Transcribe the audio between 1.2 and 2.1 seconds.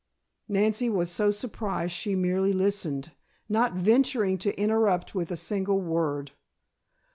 surprised